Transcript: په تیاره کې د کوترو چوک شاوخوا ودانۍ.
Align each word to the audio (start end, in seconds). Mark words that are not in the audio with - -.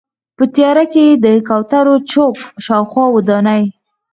په 0.37 0.43
تیاره 0.55 0.85
کې 0.93 1.05
د 1.23 1.25
کوترو 1.47 1.95
چوک 2.11 2.35
شاوخوا 2.65 3.05
ودانۍ. 3.15 3.63